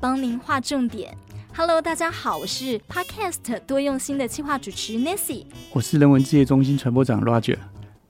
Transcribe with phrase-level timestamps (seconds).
[0.00, 1.16] 帮您划重点。
[1.52, 7.56] Hello，大家好，我是 Podcast 多用心的企划主持 Nancy，我是人文志业中心传播长 Roger。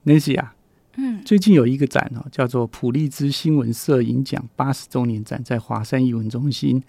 [0.05, 0.55] Nancy 啊，
[0.97, 6.83] 嗯，最近有一个展哦，叫做普利兹新闻摄影奖八十周年展，在华山艺文中心。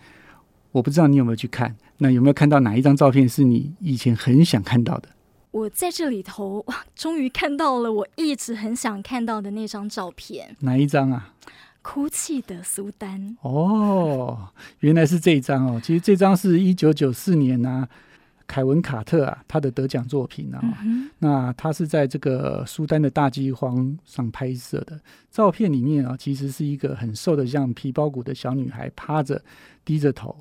[0.71, 5.07] 我不知道你有没有去看，那有没有看到哪一张照片是你以前很想看到的？
[5.51, 10.55] 我在这里头，哇，终于看到了我一直很想看到的那张照片。
[10.59, 11.33] 哪一张啊？
[11.81, 15.81] 哭泣的苏丹哦，原来是这一张哦。
[15.83, 17.87] 其实这张是一九九四年啊，
[18.45, 20.59] 凯文卡特啊他的得奖作品啊。
[20.83, 24.99] 嗯、那他是在这个苏丹的大饥荒上拍摄的
[25.31, 29.41] 照片里面啊，其实是一个很瘦的像皮包骨的小女孩趴着
[29.85, 30.35] 低着头，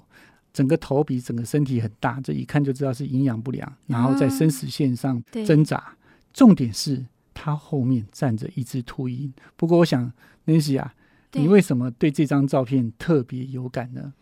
[0.52, 5.77] 整个头比整个身体很大，这一看就知道是营养不良，然后在生死线上挣扎。
[5.77, 5.97] 嗯、
[6.34, 9.33] 重点是他后面站着一只秃鹰。
[9.56, 10.12] 不过我想
[10.45, 10.92] ，Nancy 啊。
[11.33, 14.12] 你为什么对这张照片特别有感呢？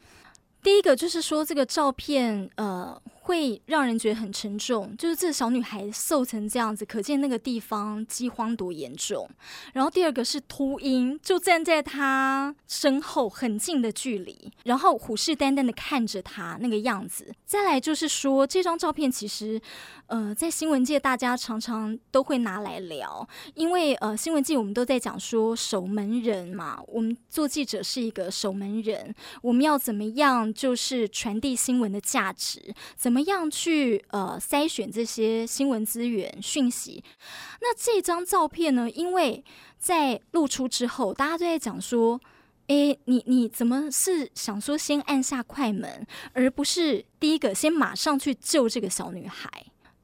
[0.63, 9.29] 第一个就是说，这个照片呃会让人觉得很沉重，就是这小女孩瘦成这样子，可见那个地方饥荒多严重。
[9.73, 17.35] 然后第二个是秃鹰，就站在她身后很近的距离，然后虎视眈眈的看着她那个样子。
[17.45, 19.61] 再来就是说，这张照片其实
[20.07, 30.53] 呃在新闻界大家常常都会拿来聊，因为呃新闻界我们都在讲说守门人嘛，我们做记者是一个守门人，我们要怎么样？
[30.55, 37.03] 就是传递新闻的价值，怎么怎么样去呃筛选这些新闻资源讯息？
[37.63, 38.91] 那这张照片呢？
[38.91, 39.43] 因为
[39.79, 42.21] 在露出之后，大家都在讲说
[42.69, 49.51] ：“诶，你你怎么是想说先按下快门，而不是第一个先马上去救这个小女孩？”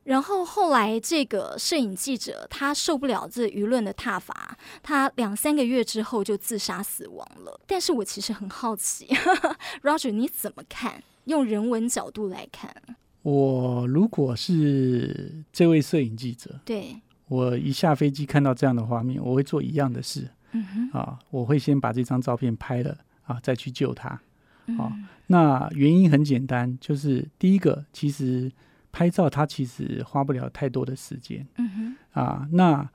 [0.04, 7.60] 然后后来，这个摄影记者他受不了这舆论的挞伐，他两三个月之后就自杀死亡了。
[7.66, 9.06] 但是我其实很好奇，
[9.84, 11.02] Roger 你怎么看？
[11.26, 12.74] 用人文角度来看，
[13.22, 16.96] 我如果是这位摄影记者，对，
[17.28, 20.28] 我一下飞机看到这样的画面，我会做一样的事。
[20.52, 24.20] 嗯哼，啊，我会先把这张照片拍了啊，再去救他。
[24.66, 24.92] 嗯、啊，
[25.26, 28.52] 那原因很简单，就是第一个，其实。
[28.94, 32.86] 拍照它其实花不了太多的时间，嗯哼，啊，那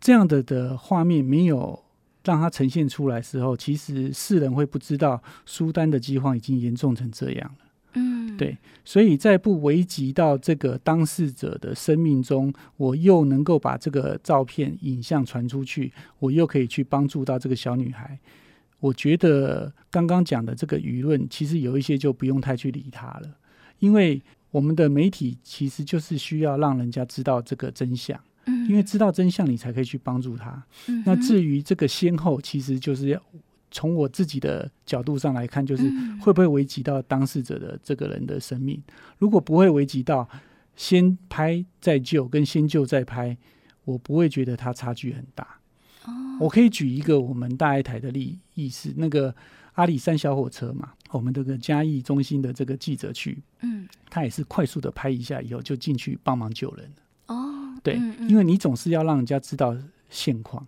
[0.00, 1.80] 这样的的画面没有
[2.24, 7.63] 让它呈现出来的时候，其实世人会不知道苏丹的饥荒已经严重成这样了，
[8.34, 18.18] 嗯，对，所以在不危及到这个当事者的生命中，我又能够把这个照片影像传出去，我又可以去帮助到这个小女孩，
[18.80, 23.28] 我觉得刚刚讲的这个舆论，其实有一些就不用太去理它了，
[23.78, 24.20] 因为。
[24.54, 30.64] 我们的媒体其实就是需要让人家知道这个真相，嗯，因为知道真相，你才可以去帮助他。
[30.86, 33.20] 嗯，那至于这个先后，其实就是要
[33.74, 35.82] 从我自己的角度上来看，就是
[36.22, 38.80] 会不会危及到当事者的这个人的生命。
[39.18, 40.26] 如果不会危及到，
[40.76, 43.36] 先拍再救跟先救再拍，
[43.84, 45.46] 我不会觉得它差距很大。
[46.04, 49.34] 哦，我可以举一个我们大爱台的例意思，那个。
[49.74, 56.88] 阿里山小火车嘛，我们这个嘉义中心的这个记者去，嗯，他也是快速的拍一下以后就进去帮忙救人。
[57.26, 57.96] 哦，对，
[58.28, 59.76] 因为你总是要让人家知道
[60.08, 60.64] 现况，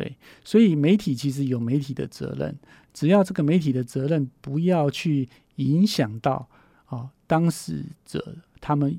[0.00, 2.56] 对，所以媒体其实有媒体的责任，
[2.94, 6.48] 只要这个媒体的责任不要去影响到
[6.86, 8.98] 啊、哦、当事者他们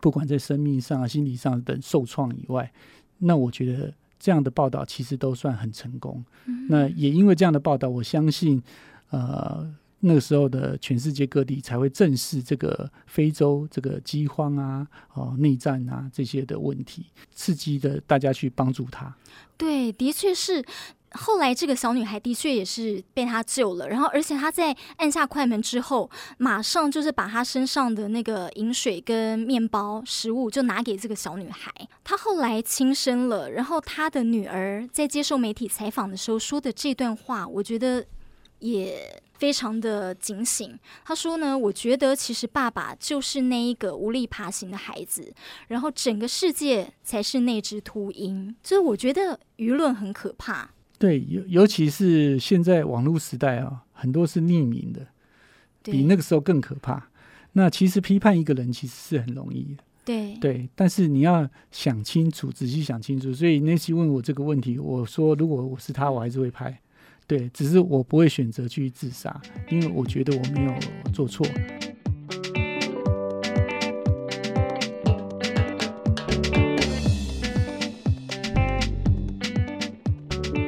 [0.00, 2.72] 不管在生命上啊、心理上等受创以外，
[3.18, 3.92] 那我觉得。
[4.16, 6.24] 这样的报道其实都算很成功。
[6.46, 8.62] 嗯、那也因为这样的报道，我相信，
[9.10, 9.70] 呃，
[10.04, 19.14] 那个时候的全世界各地才会正视这个非洲这个饥荒啊、哦内战啊这些的问题，刺激的大家去帮助他。
[19.56, 20.64] 对，的确是。
[21.16, 23.88] 后来，这个小女孩的确也是被他救了。
[23.88, 31.70] 然后，而且他在按下快门之后，马上就是把她身上的那个饮水跟面包、食物就拿给这个小女孩。
[32.02, 33.48] 她后来轻生了。
[33.52, 38.04] 然后，她的女儿在接受媒体采访的时候说的这段话，我觉得
[38.58, 40.74] 也非常的警醒。
[41.04, 45.34] 他说呢：“我觉得其实爸爸就是那一个无力爬行的孩子，
[45.68, 50.70] 然后整个世界才是那只秃鹰。”所以，我觉得舆论很可怕。
[50.98, 55.06] 对，尤尤其是现在网络时代啊，很多是匿名的，
[55.82, 57.10] 比那个时候更可怕。
[57.52, 63.34] 那其实批判一个人其实是很容易的，对对，但是你要想清楚，仔细想清楚。
[63.34, 66.80] 所以那些问我这个问题，我说如果我是他，我还是会拍。
[67.26, 69.40] 对，只是我不会选择去自杀，
[69.70, 70.74] 因为我觉得我没有
[71.12, 71.46] 做错。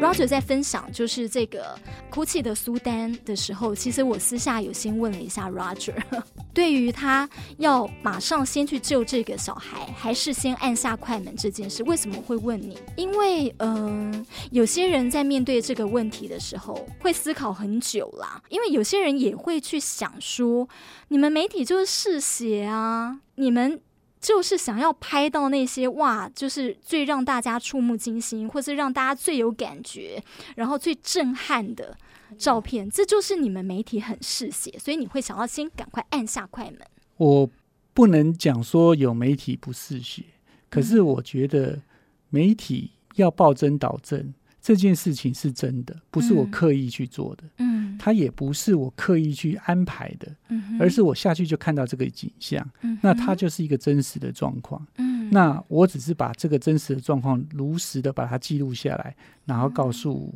[0.07, 1.77] Roger 在分享就是这个
[2.09, 5.95] 哭泣的苏丹的时候，其实我私下有先问了一下 Roger，
[6.55, 12.79] 对于他要马上先去救这个小孩，还是先按下快门这件事，为什么会问你？
[12.97, 20.69] 因为嗯、有些人在面对这个问题的时候会思考很久啦，因为有些人也会去想说，
[21.09, 23.81] 你们媒体就是嗜血啊，你们。
[24.27, 30.21] 就是想要拍到那些哇，就是最让大家触目惊心，或是让大家最有感觉，
[30.57, 31.97] 然后最震撼的
[32.37, 36.81] 照片，这就是你们媒体很嗜血，所以你会想要先赶快按下快门。
[37.19, 37.49] 我
[37.95, 40.25] 不能讲说有媒体不嗜血，
[40.69, 41.81] 可是我觉得
[42.29, 44.35] 媒体要报真导正。
[44.67, 59.15] 这件事情是真的，不是我刻意去做的，嗯，它也不是我刻意去安排的，嗯，而是我下去就看到这个景象，嗯，那它就是一个真实的状况，嗯，那我只是把这个真实的状况如实的把它记录下来，
[59.45, 60.35] 然后告诉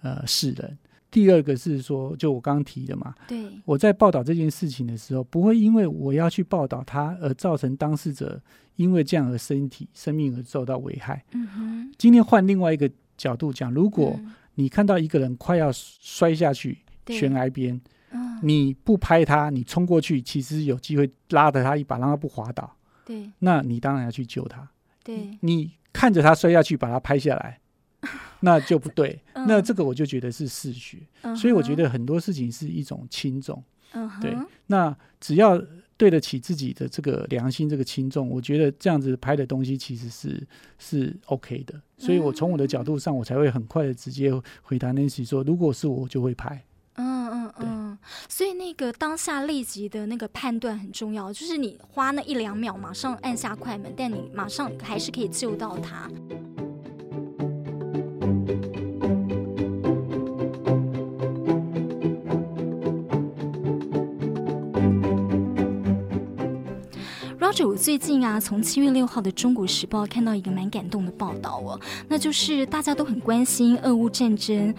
[0.00, 0.78] 呃世人。
[1.10, 8.40] 第二个是说，就我刚刚提的嘛，对，我在报道这件事情的时候，不会因为我要去报道它而造成当事者
[8.76, 12.90] 因为这样而身体生命而受到危害，嗯哼，今天换另外一个。
[13.16, 14.18] 角度讲，如果
[14.54, 16.78] 你看到一个人快要摔下去
[17.08, 17.80] 悬崖边，
[18.42, 22.76] 你不拍他，你冲过去，其实有机会拉着他一把，让他不滑倒。
[23.04, 24.68] 对，那你当然要去救他。
[25.04, 27.60] 对，你看着他摔下去，把他拍下来，
[28.40, 29.20] 那就不对。
[29.34, 30.98] 那这个我就觉得是嗜血。
[31.36, 33.62] 所以我觉得很多事情是一种轻重。
[34.20, 34.36] 对，
[34.66, 35.62] 那只要。
[35.96, 40.46] 对得起自己的这个良心，这个轻重，我觉得这样子拍的东西其实是
[40.78, 44.30] 是 OK 的，所以我从我的角度上，我才会很快的直接
[44.62, 46.62] 回答 Nancy 说，如果是我，我就会拍。
[46.98, 47.98] 嗯嗯嗯，
[48.28, 56.10] 所以那个当下立即的那个判断很重要，就是你花那一两秒马上按下快门，但你马上还是可以救到他。
[67.64, 74.74] 我最近啊，从七月六号的《中国时报》看到一个蛮感动的报道哦，那就是大家都很关心俄乌战争。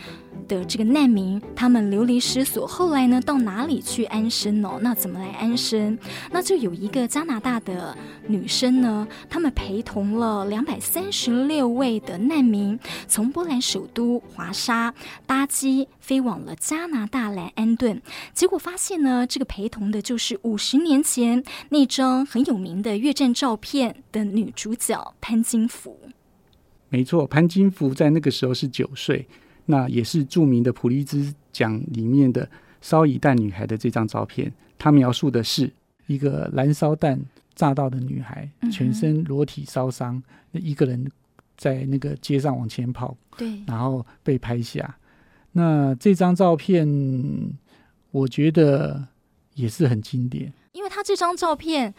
[0.48, 4.80] 的这个难民，他们流离失所，后来呢，到哪里去安身呢？
[4.82, 5.98] 那怎么来安身？
[6.32, 7.96] 那就有一个加拿大的
[8.28, 14.94] 女生呢，他们陪同了两百三十六位的难民，从波兰首都华沙
[15.26, 18.02] 搭机飞往了加拿大来安顿，
[18.34, 26.00] 结果发现呢，这个陪同的就是五十年前那张很有名的越战照片的女主角潘金福。
[26.90, 29.28] 没错，潘金福在那个时候是九岁。
[29.68, 32.50] 那也是著名的普利兹奖里面的
[32.82, 35.72] 烧夷弹女孩的这张照片，她描述的是
[36.08, 37.20] 一个燃烧弹
[37.54, 40.24] 炸到的女孩，全身裸体烧伤，
[40.54, 41.12] 一个人
[41.58, 44.98] 在那个街上往前跑，对，然后被拍下。
[45.52, 46.88] 那这张照片，
[48.12, 49.08] 我觉得
[49.56, 51.94] 也是很经典，因为他这张照片。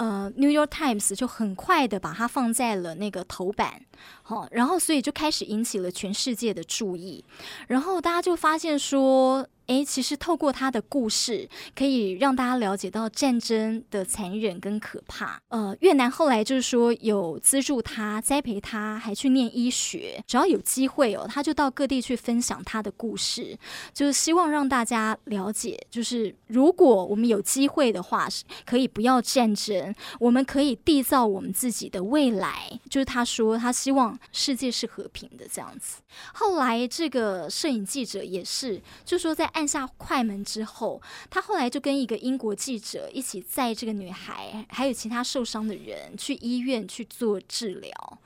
[0.00, 3.82] 呃，《New York Times》就很快的把它放在了那个头版，
[4.22, 7.22] 好，然后所以就开始引起了全世界的注意，
[7.68, 9.46] 然后大家就发现说。
[9.70, 15.40] 诶，其实透过他的故事，可以让大家了解到战争的残忍跟可怕。
[15.46, 20.20] 呃，越南后来就是说有资助他、栽培他，还去念医学。
[20.26, 23.56] 只要有机会哦，他就到各地去分享他的故事，
[23.94, 28.26] 就是希望让大家了解，就是如果我们有机会的话，
[28.66, 32.68] 可以不要战争，我们可以缔造我们自己的未来。
[32.90, 36.00] 就是他说，他希望世界是和平的这样子。
[36.34, 39.48] 后来这个摄影记者也是，就说在。
[39.60, 48.18] 按下快门之后，他后来就跟一个英国记者一起载这个女孩，还有其他受伤的人去医院去做治疗。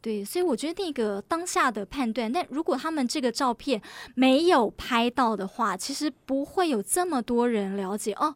[0.00, 3.82] 对，所以我觉得那个当下的判断，但如果他们这个照片
[4.14, 8.34] 没有拍到的话，其实不会有这么多人了解哦，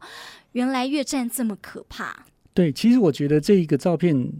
[0.51, 2.27] 原来越战这么可怕。
[2.53, 4.31] 对，其实我觉得这一个照片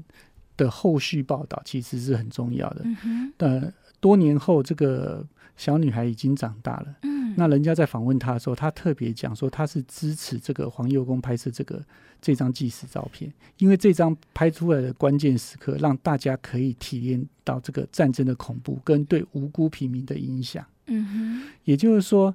[0.56, 2.82] 的后续报道其实是很重要的。
[2.84, 6.96] 嗯哼，呃，多年后这个小女孩已经长大了。
[7.04, 7.34] 嗯。
[7.38, 11.84] 那人家在访问她的时候，她特别讲说她是支持这个黄幼公拍摄这个
[12.22, 20.66] 这张纪实照片，因为这张拍出来的关键时刻，让大家可以体验到这个战争的恐怖跟对无辜平民的影响。
[20.88, 22.34] 嗯哼，也就是说，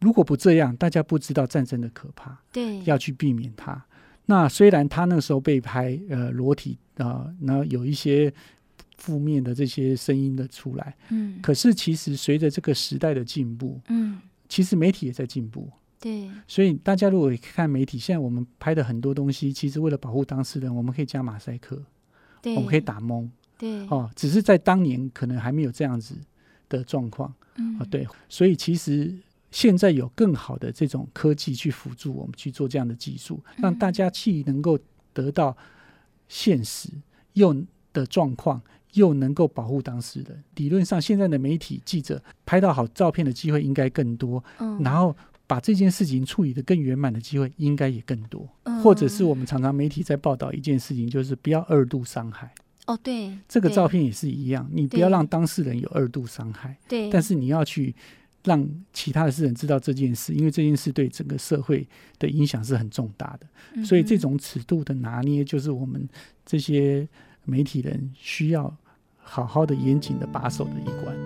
[0.00, 3.84] 如果不这样，大家不知道战争的可怕，对，要去避免它。
[4.26, 8.34] 那虽然他那时候被拍呃裸体啊，然后有一些。
[8.96, 15.70] 负面的这些声音的出来，嗯，可是其实随着这个时代的进步，嗯，其实媒体也在进步，
[16.00, 21.82] 对，所以大家如果看媒体，现在我们拍的很多东西，其实为了保护当事人，我们可以加马赛克，
[22.40, 26.14] 对，我们可以打蒙，对，哦，只是在当年可能还没有这样子
[26.68, 27.32] 的状况。
[27.56, 27.78] 嗯。
[27.78, 29.14] 啊，对，所以其实
[29.50, 34.78] 现在有更好的这种科技去辅助我们去做这样的技术，让大家既能够
[35.12, 35.56] 得到
[36.28, 36.88] 现实
[37.34, 37.54] 又
[37.92, 38.60] 的状况，
[38.94, 40.42] 又能够保护当事人。
[40.56, 45.14] 理论上，现在的媒体记者拍到好照片的机会应该更多，嗯，然后
[45.46, 48.48] 把这件事情处理得更圆满的机会应该也更多。
[48.64, 52.52] 嗯或者是我们常常媒体在报道一件事情，就是不要二度伤害。
[52.86, 56.76] 哦，对，这个照片也是一样，你不要让当事人有二度伤害。
[56.86, 57.94] 对，但是你要去
[58.42, 63.46] 让其他的世人知道这件事，因为这件事对整个社会的影响是很重大的。
[63.74, 66.06] 嗯所以这种尺度的拿捏，就是我们
[66.44, 67.08] 这些
[67.44, 68.76] 媒体人需要
[69.24, 71.16] 好好的、严谨的把守的一关。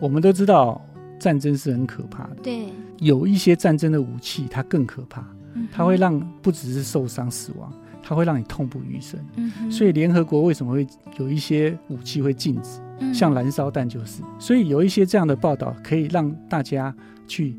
[0.00, 0.84] 我们都知道
[1.16, 2.66] 战争是很可怕的，对，
[2.98, 5.24] 有一些战争的武器它更可怕。
[5.70, 7.72] 它会让不只是受伤死亡，
[8.02, 9.18] 它会让你痛不欲生。
[9.36, 10.86] 嗯所以联合国为什么会
[11.18, 12.80] 有一些武器会禁止？
[12.98, 14.22] 嗯像燃烧弹就是。
[14.38, 16.94] 所以有一些这样的报道，可以让大家
[17.26, 17.56] 去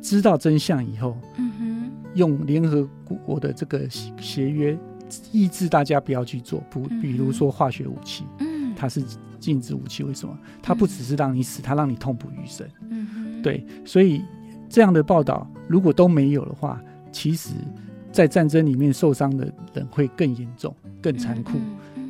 [0.00, 2.88] 知道真相以后，嗯哼用联合
[3.24, 4.78] 国的这个协约
[5.30, 6.62] 抑制大家不要去做。
[6.70, 9.02] 不，比如说化学武器，嗯，它是
[9.38, 10.02] 禁止武器。
[10.02, 10.36] 为什么？
[10.62, 12.66] 它不只是让你死，它让你痛不欲生。
[12.90, 14.22] 嗯，对，所以
[14.68, 16.80] 这样的报道如果都没有的话，
[17.10, 17.50] 其实，
[18.12, 21.58] 在战争里面受伤的人会更严重、更残酷。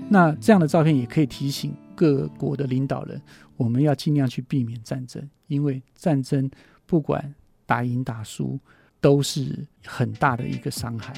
[0.08, 3.20] 那这样的照片也可以提醒各国的领导人，
[3.56, 6.50] 我们要尽量去避免战争，因为战争
[6.84, 7.32] 不管
[7.64, 8.58] 打赢打输，
[9.00, 11.14] 都是很大的一个伤害。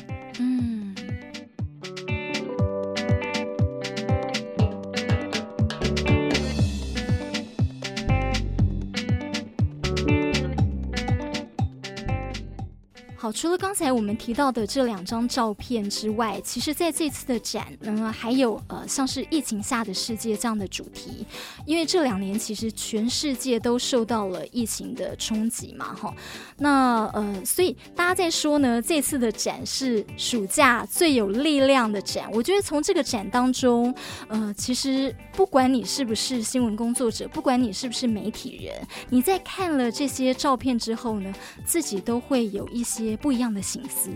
[13.25, 21.25] 好，除了刚才我们提到的这两张照片之外，其实在这次的展呢，还有呃，像是疫情下的世界这样的主题，
[21.65, 26.15] 因为这两年其实全世界都受到了疫情的冲击嘛，哈。
[26.59, 32.29] 那呃，所以大家在说呢，这次的展是暑假最有力量的展。
[32.31, 33.95] 我觉得从这个展当中，
[34.29, 44.11] 呃，其实不管你是不是新闻工作者，不管你是不是媒体人，你在看了这些照片之后呢，自己都会有一些不一样的省思。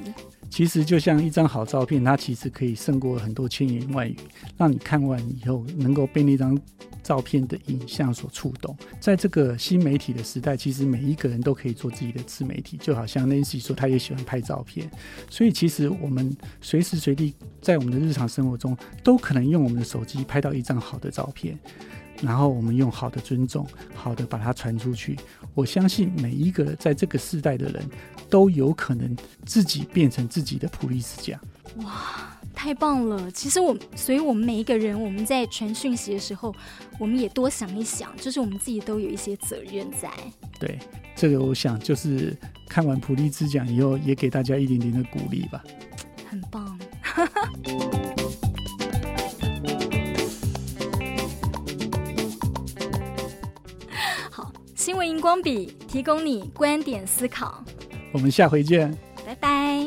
[0.50, 4.16] 其实就像一张好照片，它其实可以胜过很多千言万语，
[4.56, 6.58] 让你看完以后能够被那张
[7.02, 8.74] 照片的影像所触动。
[8.98, 14.90] 在这个新媒体的时代，其实每一个人都可以做自己的自媒体，就好像 Nancy 说，他也喜欢拍照片。
[15.28, 18.74] 所以其实我们随时随地在我们的日常生活中，
[19.04, 21.58] 都可能用我们的手机拍到一张好的照片。
[22.20, 23.64] 然后我们用好的尊重，
[23.94, 25.16] 好的把它传出去。
[25.54, 27.84] 我相信每一个在这个世代的人
[28.28, 31.38] 都有可能自己变成自己的普利斯奖。
[31.76, 33.30] 哇，太棒了！
[33.30, 36.54] 其实我，所以我们每一个人，我们在传讯息的时候，
[36.98, 40.10] 我们也多想一想，就是我们自己都有一些责任在。
[40.58, 40.78] 对，
[41.14, 42.36] 这个我想就是
[42.68, 45.62] 看完普利兹奖以后，也给大家一点点的鼓励吧。
[46.28, 46.78] 很棒。
[54.30, 57.64] 好新闻荧光笔提供你观点思考，
[58.12, 58.90] 我们下回见，
[59.26, 59.77] 拜拜。